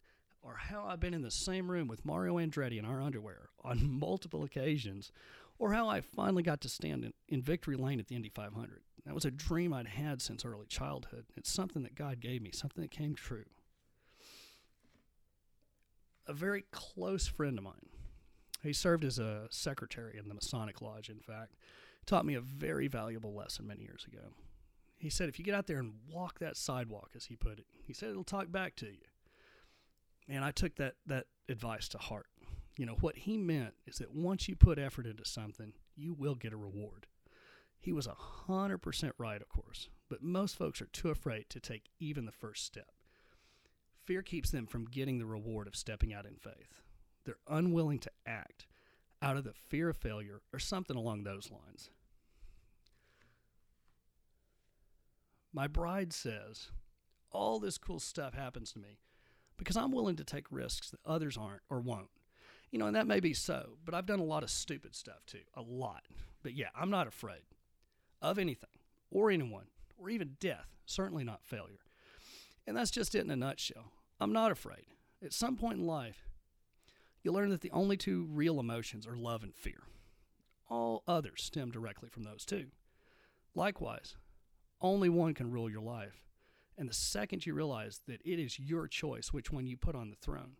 Or 0.48 0.56
how 0.56 0.86
I've 0.88 1.02
been 1.02 1.14
in 1.14 1.24
the 1.24 1.30
same 1.30 1.70
room 1.70 1.90
with 1.90 2.06
Mario 2.06 2.38
Andretti 2.38 2.80
in 2.80 2.86
our 2.86 3.02
underwear 3.02 3.50
on 3.66 4.00
multiple 4.00 4.44
occasions 4.44 5.12
or 5.60 5.74
how 5.74 5.90
I 5.90 6.00
finally 6.00 6.42
got 6.42 6.62
to 6.62 6.70
stand 6.70 7.04
in, 7.04 7.14
in 7.28 7.42
victory 7.42 7.76
lane 7.76 8.00
at 8.00 8.08
the 8.08 8.16
Indy 8.16 8.30
500. 8.30 8.82
That 9.06 9.14
was 9.14 9.26
a 9.26 9.32
dream 9.32 9.74
I'd 9.74 9.88
had 9.88 10.22
since 10.22 10.46
early 10.46 10.66
childhood. 10.68 11.26
It's 11.36 11.52
something 11.52 11.84
that 11.84 11.96
God 11.96 12.22
gave 12.22 12.42
me, 12.42 12.52
something 12.54 12.82
that 12.82 12.92
came 12.92 13.14
true. 13.14 13.44
A 16.28 16.34
very 16.34 16.64
close 16.72 17.28
friend 17.28 17.58
of 17.58 17.64
mine, 17.66 17.90
he 18.64 18.74
served 18.74 19.04
as 19.04 19.20
a 19.20 19.48
secretary 19.50 20.18
in 20.18 20.30
the 20.30 20.34
Masonic 20.34 20.82
Lodge, 20.82 21.10
in 21.10 21.20
fact, 21.20 21.56
taught 22.06 22.26
me 22.26 22.36
a 22.36 22.42
very 22.42 22.88
valuable 22.88 23.34
lesson 23.34 23.68
many 23.68 23.84
years 23.84 24.06
ago. 24.06 24.28
He 24.98 25.10
said, 25.10 25.28
if 25.28 25.40
you 25.40 25.46
get 25.46 25.56
out 25.56 25.68
there 25.68 25.80
and 25.80 25.94
walk 26.10 26.40
that 26.40 26.58
sidewalk, 26.58 27.12
as 27.16 27.26
he 27.26 27.36
put 27.36 27.60
it, 27.60 27.66
he 27.82 27.94
said 27.94 28.10
it'll 28.10 28.24
talk 28.24 28.52
back 28.52 28.76
to 28.78 28.88
you. 28.88 29.08
And 30.30 30.44
I 30.44 30.52
took 30.52 30.76
that, 30.76 30.96
that 31.06 31.26
advice 31.50 31.88
to 31.90 31.98
heart. 31.98 32.28
You 32.78 32.86
know, 32.86 32.98
what 33.00 33.18
he 33.18 33.38
meant 33.38 33.74
is 33.88 33.98
that 33.98 34.14
once 34.14 34.48
you 34.48 34.56
put 34.56 34.78
effort 34.78 35.08
into 35.08 35.26
something, 35.26 35.74
you 35.96 36.14
will 36.14 36.36
get 36.36 36.54
a 36.54 36.58
reward. 36.58 37.08
He 37.80 37.94
was 37.94 38.08
a 38.08 38.16
100% 38.48 39.12
right, 39.18 39.42
of 39.42 39.50
course, 39.50 39.90
but 40.10 40.22
most 40.22 40.58
folks 40.58 40.82
are 40.82 40.88
too 40.88 41.10
afraid 41.10 41.50
to 41.50 41.60
take 41.60 41.90
even 42.00 42.26
the 42.26 42.32
first 42.32 42.66
step. 42.66 42.92
Fear 44.06 44.22
keeps 44.22 44.52
them 44.52 44.68
from 44.68 44.86
getting 44.86 45.18
the 45.18 45.26
reward 45.26 45.68
of 45.68 45.76
stepping 45.76 46.14
out 46.14 46.26
in 46.26 46.36
faith. 46.36 46.82
They're 47.26 47.36
unwilling 47.48 48.00
to 48.00 48.12
act 48.26 48.68
out 49.22 49.38
of 49.38 49.44
the 49.44 49.54
fear 49.54 49.90
of 49.90 49.98
failure 49.98 50.42
or 50.54 50.60
something 50.60 50.96
along 50.96 51.24
those 51.24 51.50
lines. 51.52 51.90
My 55.52 55.68
bride 55.68 56.14
says, 56.14 56.70
All 57.32 57.60
this 57.60 57.78
cool 57.78 58.00
stuff 58.00 58.34
happens 58.34 58.74
to 58.74 58.80
me 58.80 59.00
because 59.58 59.78
I'm 59.78 59.92
willing 59.92 60.16
to 60.18 60.24
take 60.24 60.46
risks 60.52 60.92
that 60.92 61.00
others 61.06 61.38
aren't 61.38 61.62
or 61.70 61.80
won't. 61.80 62.10
You 62.72 62.80
know, 62.80 62.88
and 62.88 62.96
that 62.96 63.08
may 63.08 63.20
be 63.20 63.34
so, 63.34 63.78
but 63.86 63.94
I've 63.94 64.06
done 64.06 64.20
a 64.20 64.24
lot 64.24 64.44
of 64.44 64.50
stupid 64.50 64.96
stuff 64.96 65.26
too. 65.26 65.40
A 65.56 65.62
lot. 65.62 66.04
But 66.44 66.54
yeah, 66.54 66.70
I'm 66.76 66.90
not 66.90 67.08
afraid 67.08 67.42
of 68.22 68.38
anything 68.38 68.70
or 69.10 69.32
anyone 69.32 69.68
or 69.98 70.10
even 70.10 70.38
death, 70.40 70.68
certainly 70.86 71.24
not 71.24 71.46
failure. 71.46 71.80
And 72.66 72.76
that's 72.76 72.92
just 72.92 73.16
it 73.16 73.24
in 73.24 73.32
a 73.32 73.36
nutshell. 73.36 73.92
I'm 74.20 74.34
not 74.34 74.52
afraid. 74.52 74.86
At 75.24 75.34
some 75.34 75.56
point 75.56 75.80
in 75.80 75.88
life, 75.88 76.28
you 77.24 77.32
learn 77.32 77.50
that 77.50 77.62
the 77.62 77.72
only 77.72 77.98
two 77.98 78.28
real 78.32 78.60
emotions 78.60 79.08
are 79.08 79.16
love 79.16 79.44
and 79.44 79.56
fear. 79.56 79.84
All 80.70 81.04
others 81.08 81.44
stem 81.44 81.72
directly 81.72 82.10
from 82.10 82.24
those 82.24 82.46
two. 82.46 82.68
Likewise, 83.56 84.16
only 84.82 85.10
one 85.10 85.34
can 85.34 85.52
rule 85.52 85.70
your 85.70 85.82
life. 85.82 86.27
And 86.78 86.88
the 86.88 86.94
second 86.94 87.46
you 87.46 87.54
realize 87.54 88.02
that 88.08 88.22
it 88.24 88.40
is 88.40 88.60
your 88.60 88.88
choice 88.88 89.34
which 89.34 89.52
one 89.52 89.66
you 89.66 89.78
put 89.78 89.96
on 89.96 90.10
the 90.10 90.16
throne, 90.16 90.58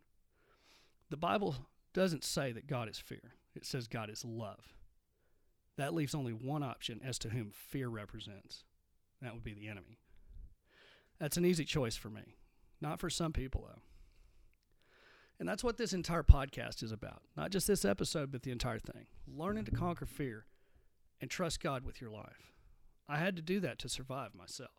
the 1.10 1.16
Bible 1.16 1.56
doesn't 1.94 2.24
say 2.24 2.52
that 2.52 2.66
God 2.66 2.88
is 2.88 2.98
fear, 2.98 3.34
it 3.54 3.64
says 3.64 3.86
God 3.86 4.10
is 4.10 4.24
love. 4.24 4.74
That 5.76 5.94
leaves 5.94 6.14
only 6.14 6.32
one 6.32 6.64
option 6.64 7.00
as 7.04 7.18
to 7.20 7.28
whom 7.28 7.50
fear 7.52 7.88
represents. 7.88 8.64
That 9.22 9.34
would 9.34 9.44
be 9.44 9.54
the 9.54 9.68
enemy. 9.68 10.00
That's 11.20 11.36
an 11.36 11.44
easy 11.44 11.64
choice 11.64 11.96
for 11.96 12.10
me. 12.10 12.36
Not 12.80 13.00
for 13.00 13.10
some 13.10 13.32
people, 13.32 13.64
though. 13.68 13.80
And 15.40 15.48
that's 15.48 15.62
what 15.62 15.76
this 15.76 15.92
entire 15.92 16.24
podcast 16.24 16.82
is 16.82 16.90
about. 16.90 17.22
Not 17.36 17.50
just 17.50 17.68
this 17.68 17.84
episode, 17.84 18.32
but 18.32 18.42
the 18.42 18.50
entire 18.50 18.80
thing. 18.80 19.06
Learning 19.26 19.64
to 19.64 19.70
conquer 19.70 20.06
fear 20.06 20.46
and 21.20 21.30
trust 21.30 21.60
God 21.60 21.84
with 21.84 22.00
your 22.00 22.10
life. 22.10 22.52
I 23.08 23.18
had 23.18 23.36
to 23.36 23.42
do 23.42 23.60
that 23.60 23.78
to 23.80 23.88
survive 23.88 24.34
myself. 24.34 24.70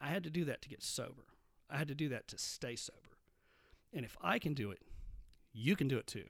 I 0.00 0.08
had 0.08 0.24
to 0.24 0.30
do 0.30 0.44
that 0.46 0.62
to 0.62 0.68
get 0.68 0.82
sober. 0.82 1.26
I 1.68 1.76
had 1.76 1.88
to 1.88 1.94
do 1.94 2.08
that 2.08 2.28
to 2.28 2.38
stay 2.38 2.76
sober. 2.76 2.98
And 3.92 4.04
if 4.04 4.16
I 4.22 4.38
can 4.38 4.54
do 4.54 4.70
it, 4.70 4.80
you 5.52 5.76
can 5.76 5.88
do 5.88 5.98
it 5.98 6.06
too. 6.06 6.24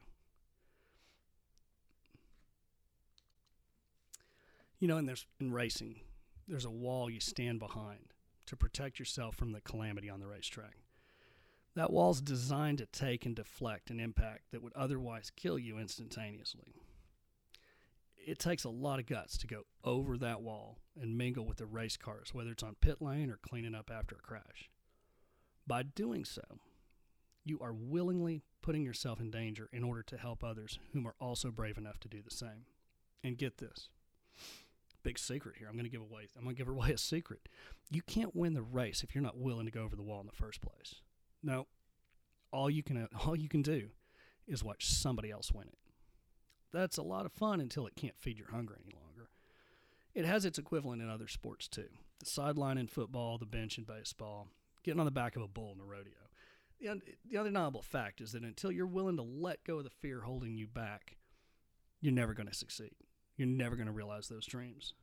You 4.79 4.87
know, 4.87 4.97
and 4.97 5.07
there's 5.07 5.25
in 5.39 5.51
racing, 5.51 6.01
there's 6.47 6.65
a 6.65 6.71
wall 6.71 7.09
you 7.09 7.19
stand 7.19 7.59
behind 7.59 8.13
to 8.47 8.55
protect 8.55 8.99
yourself 8.99 9.35
from 9.35 9.51
the 9.51 9.61
calamity 9.61 10.09
on 10.09 10.19
the 10.19 10.27
racetrack. 10.27 10.77
That 11.75 11.91
wall's 11.91 12.19
designed 12.19 12.79
to 12.79 12.85
take 12.87 13.25
and 13.25 13.35
deflect 13.35 13.91
an 13.91 13.99
impact 13.99 14.51
that 14.51 14.61
would 14.61 14.73
otherwise 14.75 15.31
kill 15.35 15.57
you 15.57 15.77
instantaneously. 15.77 16.73
It 18.17 18.39
takes 18.39 18.63
a 18.63 18.69
lot 18.69 18.99
of 18.99 19.05
guts 19.05 19.37
to 19.37 19.47
go 19.47 19.63
over 19.83 20.17
that 20.17 20.41
wall 20.41 20.79
and 20.99 21.17
mingle 21.17 21.45
with 21.45 21.57
the 21.57 21.65
race 21.65 21.97
cars, 21.97 22.33
whether 22.33 22.51
it's 22.51 22.63
on 22.63 22.75
pit 22.81 23.01
lane 23.01 23.29
or 23.29 23.37
cleaning 23.37 23.75
up 23.75 23.89
after 23.93 24.15
a 24.15 24.21
crash. 24.21 24.69
By 25.65 25.83
doing 25.83 26.25
so, 26.25 26.41
you 27.43 27.59
are 27.59 27.73
willingly 27.73 28.43
putting 28.61 28.83
yourself 28.83 29.19
in 29.19 29.31
danger 29.31 29.69
in 29.71 29.83
order 29.83 30.03
to 30.03 30.17
help 30.17 30.43
others 30.43 30.79
whom 30.93 31.07
are 31.07 31.15
also 31.19 31.51
brave 31.51 31.77
enough 31.77 31.99
to 32.01 32.07
do 32.07 32.21
the 32.21 32.31
same. 32.31 32.65
And 33.23 33.37
get 33.37 33.59
this 33.59 33.89
big 35.03 35.19
secret 35.19 35.55
here. 35.57 35.67
I'm 35.67 35.75
going 35.75 35.85
to 35.85 35.91
give 35.91 36.01
away. 36.01 36.27
I'm 36.35 36.43
going 36.43 36.55
to 36.55 36.59
give 36.59 36.67
away 36.67 36.91
a 36.91 36.97
secret. 36.97 37.47
You 37.89 38.01
can't 38.01 38.35
win 38.35 38.53
the 38.53 38.61
race 38.61 39.03
if 39.03 39.13
you're 39.13 39.23
not 39.23 39.37
willing 39.37 39.65
to 39.65 39.71
go 39.71 39.83
over 39.83 39.95
the 39.95 40.03
wall 40.03 40.21
in 40.21 40.27
the 40.27 40.31
first 40.31 40.61
place. 40.61 40.95
No, 41.43 41.67
all 42.51 42.69
you 42.69 42.83
can 42.83 43.07
all 43.25 43.35
you 43.35 43.49
can 43.49 43.61
do 43.61 43.89
is 44.47 44.63
watch 44.63 44.87
somebody 44.87 45.31
else 45.31 45.51
win 45.51 45.67
it. 45.67 45.77
That's 46.71 46.97
a 46.97 47.03
lot 47.03 47.25
of 47.25 47.33
fun 47.33 47.59
until 47.59 47.85
it 47.85 47.95
can't 47.95 48.17
feed 48.17 48.37
your 48.37 48.51
hunger 48.51 48.77
any 48.83 48.95
longer. 48.95 49.10
It 50.13 50.25
has 50.25 50.45
its 50.45 50.59
equivalent 50.59 51.01
in 51.01 51.09
other 51.09 51.27
sports 51.27 51.67
too. 51.67 51.87
The 52.19 52.25
sideline 52.25 52.77
in 52.77 52.87
football, 52.87 53.37
the 53.37 53.45
bench 53.45 53.77
in 53.77 53.83
baseball, 53.83 54.47
getting 54.83 54.99
on 54.99 55.05
the 55.05 55.11
back 55.11 55.35
of 55.35 55.41
a 55.41 55.47
bull 55.47 55.73
in 55.73 55.81
a 55.81 55.85
rodeo. 55.85 56.13
The, 56.79 57.01
the 57.29 57.37
undeniable 57.37 57.81
fact 57.81 58.21
is 58.21 58.31
that 58.31 58.43
until 58.43 58.71
you're 58.71 58.87
willing 58.87 59.17
to 59.17 59.23
let 59.23 59.63
go 59.63 59.77
of 59.77 59.83
the 59.83 59.89
fear 59.89 60.21
holding 60.21 60.55
you 60.55 60.67
back, 60.67 61.17
you're 62.01 62.13
never 62.13 62.33
going 62.33 62.47
to 62.47 62.53
succeed. 62.53 62.91
you're 63.37 63.47
never 63.47 63.75
going 63.75 63.87
to 63.87 63.91
realize 63.91 64.27
those 64.27 64.45
dreams. 64.45 64.93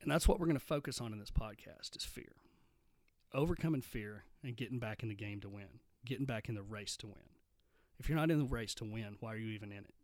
And 0.00 0.10
that's 0.10 0.26
what 0.26 0.38
we're 0.38 0.46
going 0.46 0.58
to 0.58 0.64
focus 0.64 1.00
on 1.00 1.12
in 1.12 1.18
this 1.18 1.30
podcast 1.30 1.96
is 1.96 2.04
fear. 2.04 2.32
Overcoming 3.32 3.82
fear 3.82 4.24
and 4.42 4.56
getting 4.56 4.78
back 4.78 5.02
in 5.02 5.08
the 5.08 5.14
game 5.14 5.40
to 5.40 5.48
win, 5.48 5.80
getting 6.04 6.26
back 6.26 6.48
in 6.48 6.54
the 6.54 6.62
race 6.62 6.96
to 6.98 7.06
win. 7.06 7.30
If 7.98 8.08
you're 8.08 8.18
not 8.18 8.30
in 8.30 8.38
the 8.38 8.44
race 8.44 8.74
to 8.76 8.84
win, 8.84 9.16
why 9.20 9.32
are 9.34 9.38
you 9.38 9.50
even 9.52 9.70
in 9.72 9.78
it? 9.78 9.94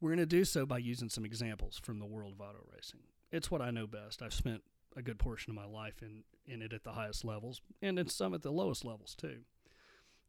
We're 0.00 0.10
going 0.10 0.18
to 0.18 0.26
do 0.26 0.44
so 0.44 0.66
by 0.66 0.78
using 0.78 1.08
some 1.08 1.24
examples 1.24 1.80
from 1.82 1.98
the 1.98 2.06
world 2.06 2.34
of 2.34 2.40
auto 2.40 2.64
racing. 2.74 3.00
It's 3.32 3.50
what 3.50 3.62
I 3.62 3.70
know 3.70 3.86
best. 3.86 4.22
I've 4.22 4.34
spent 4.34 4.62
a 4.96 5.02
good 5.02 5.18
portion 5.18 5.50
of 5.50 5.56
my 5.56 5.66
life 5.66 6.02
in, 6.02 6.24
in 6.46 6.62
it 6.62 6.72
at 6.72 6.84
the 6.84 6.92
highest 6.92 7.24
levels 7.24 7.60
and 7.82 7.98
in 7.98 8.08
some 8.08 8.34
at 8.34 8.42
the 8.42 8.50
lowest 8.50 8.84
levels 8.84 9.14
too. 9.14 9.40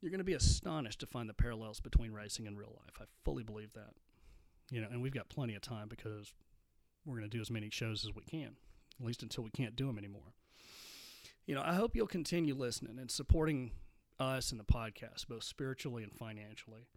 You're 0.01 0.11
going 0.11 0.19
to 0.19 0.25
be 0.25 0.33
astonished 0.33 0.99
to 0.99 1.07
find 1.07 1.29
the 1.29 1.33
parallels 1.33 1.79
between 1.79 2.11
racing 2.11 2.47
and 2.47 2.57
real 2.57 2.77
life. 2.77 2.97
I 3.01 3.05
fully 3.23 3.43
believe 3.43 3.73
that. 3.73 3.93
You 4.71 4.81
know, 4.81 4.87
and 4.91 5.01
we've 5.01 5.13
got 5.13 5.29
plenty 5.29 5.55
of 5.55 5.61
time 5.61 5.87
because 5.87 6.33
we're 7.05 7.17
going 7.17 7.29
to 7.29 7.35
do 7.35 7.41
as 7.41 7.49
many 7.49 7.69
shows 7.69 8.05
as 8.05 8.13
we 8.13 8.23
can, 8.23 8.55
at 8.99 9.05
least 9.05 9.23
until 9.23 9.43
we 9.43 9.49
can't 9.51 9.75
do 9.75 9.87
them 9.87 9.97
anymore. 9.97 10.33
You 11.45 11.55
know, 11.55 11.63
I 11.65 11.73
hope 11.73 11.95
you'll 11.95 12.07
continue 12.07 12.53
listening 12.53 12.99
and 12.99 13.09
supporting 13.09 13.71
us 14.19 14.51
and 14.51 14.59
the 14.59 14.65
podcast, 14.65 15.27
both 15.29 15.43
spiritually 15.43 16.03
and 16.03 16.11
financially. 16.13 16.87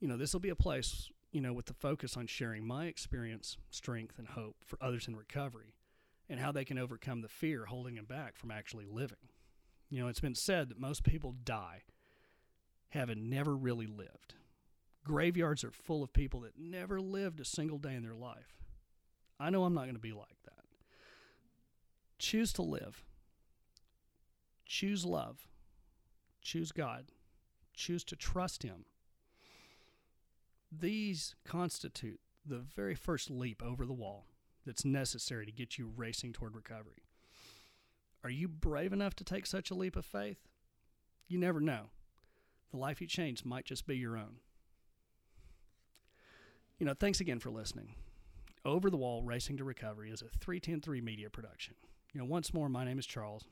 You 0.00 0.08
know, 0.08 0.18
this 0.18 0.32
will 0.32 0.40
be 0.40 0.50
a 0.50 0.56
place, 0.56 1.10
you 1.32 1.40
know, 1.40 1.52
with 1.52 1.66
the 1.66 1.74
focus 1.74 2.16
on 2.16 2.26
sharing 2.26 2.66
my 2.66 2.86
experience, 2.86 3.56
strength, 3.70 4.18
and 4.18 4.28
hope 4.28 4.56
for 4.64 4.78
others 4.80 5.06
in 5.08 5.16
recovery 5.16 5.74
and 6.28 6.40
how 6.40 6.52
they 6.52 6.64
can 6.64 6.78
overcome 6.78 7.20
the 7.20 7.28
fear 7.28 7.66
holding 7.66 7.94
them 7.94 8.04
back 8.04 8.36
from 8.36 8.50
actually 8.50 8.86
living. 8.86 9.30
You 9.90 10.00
know, 10.00 10.08
it's 10.08 10.20
been 10.20 10.34
said 10.34 10.68
that 10.68 10.80
most 10.80 11.02
people 11.02 11.34
die 11.44 11.82
having 12.90 13.28
never 13.28 13.56
really 13.56 13.86
lived. 13.86 14.34
Graveyards 15.04 15.64
are 15.64 15.70
full 15.70 16.02
of 16.02 16.12
people 16.12 16.40
that 16.40 16.58
never 16.58 17.00
lived 17.00 17.40
a 17.40 17.44
single 17.44 17.78
day 17.78 17.94
in 17.94 18.02
their 18.02 18.14
life. 18.14 18.58
I 19.40 19.50
know 19.50 19.64
I'm 19.64 19.74
not 19.74 19.84
going 19.84 19.94
to 19.94 20.00
be 20.00 20.12
like 20.12 20.42
that. 20.44 20.64
Choose 22.18 22.52
to 22.54 22.62
live. 22.62 23.04
Choose 24.66 25.04
love. 25.04 25.48
Choose 26.42 26.72
God. 26.72 27.06
Choose 27.74 28.04
to 28.04 28.16
trust 28.16 28.62
Him. 28.62 28.84
These 30.70 31.34
constitute 31.44 32.20
the 32.44 32.58
very 32.58 32.94
first 32.94 33.30
leap 33.30 33.62
over 33.62 33.86
the 33.86 33.92
wall 33.92 34.26
that's 34.66 34.84
necessary 34.84 35.46
to 35.46 35.52
get 35.52 35.78
you 35.78 35.90
racing 35.96 36.32
toward 36.32 36.54
recovery. 36.54 37.04
Are 38.22 38.30
you 38.30 38.48
brave 38.48 38.92
enough 38.92 39.14
to 39.16 39.24
take 39.24 39.46
such 39.46 39.70
a 39.70 39.74
leap 39.74 39.96
of 39.96 40.04
faith? 40.04 40.48
You 41.26 41.38
never 41.38 41.60
know. 41.60 41.90
The 42.70 42.76
life 42.76 43.00
you 43.00 43.06
change 43.06 43.44
might 43.44 43.64
just 43.64 43.86
be 43.86 43.96
your 43.96 44.16
own. 44.16 44.36
You 46.78 46.86
know, 46.86 46.94
thanks 46.94 47.20
again 47.20 47.38
for 47.38 47.50
listening. 47.50 47.94
Over 48.64 48.90
the 48.90 48.96
Wall 48.96 49.22
Racing 49.22 49.56
to 49.56 49.64
Recovery 49.64 50.10
is 50.10 50.20
a 50.20 50.28
3103 50.38 51.00
media 51.00 51.30
production. 51.30 51.74
You 52.12 52.20
know, 52.20 52.26
once 52.26 52.52
more, 52.52 52.68
my 52.68 52.84
name 52.84 52.98
is 52.98 53.06
Charles, 53.06 53.44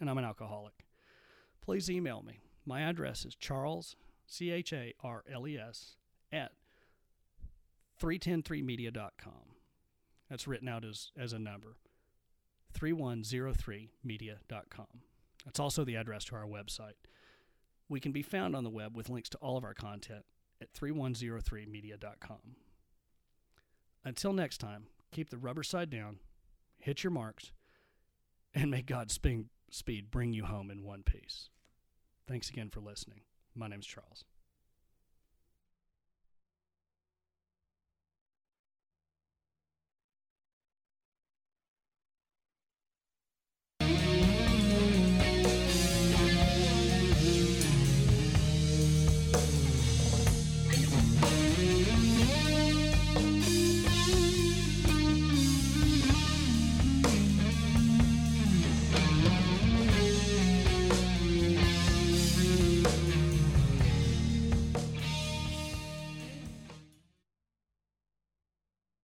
and 0.00 0.10
I'm 0.10 0.18
an 0.18 0.24
alcoholic. 0.24 0.86
Please 1.60 1.90
email 1.90 2.22
me. 2.22 2.40
My 2.66 2.80
address 2.80 3.24
is 3.24 3.34
charles, 3.34 3.94
C 4.26 4.50
H 4.50 4.72
A 4.72 4.92
R 5.02 5.22
L 5.32 5.46
E 5.46 5.56
S, 5.58 5.96
at 6.32 6.52
310.3media.com. 8.04 9.32
That's 10.28 10.46
written 10.46 10.68
out 10.68 10.84
as, 10.84 11.10
as 11.18 11.32
a 11.32 11.38
number 11.38 11.76
3103media.com. 12.78 14.86
That's 15.44 15.60
also 15.60 15.84
the 15.84 15.96
address 15.96 16.24
to 16.26 16.34
our 16.34 16.46
website. 16.46 16.94
We 17.88 18.00
can 18.00 18.12
be 18.12 18.22
found 18.22 18.56
on 18.56 18.64
the 18.64 18.70
web 18.70 18.96
with 18.96 19.08
links 19.08 19.28
to 19.30 19.38
all 19.38 19.56
of 19.56 19.64
our 19.64 19.74
content 19.74 20.24
at 20.60 20.72
3103media.com. 20.72 22.56
Until 24.04 24.32
next 24.32 24.58
time, 24.58 24.86
keep 25.12 25.30
the 25.30 25.38
rubber 25.38 25.62
side 25.62 25.90
down, 25.90 26.18
hit 26.78 27.04
your 27.04 27.10
marks, 27.10 27.52
and 28.54 28.70
may 28.70 28.82
God's 28.82 29.18
speed 29.70 30.10
bring 30.10 30.32
you 30.32 30.44
home 30.44 30.70
in 30.70 30.82
one 30.82 31.02
piece. 31.02 31.48
Thanks 32.26 32.50
again 32.50 32.70
for 32.70 32.80
listening. 32.80 33.20
My 33.54 33.68
name's 33.68 33.86
Charles. 33.86 34.24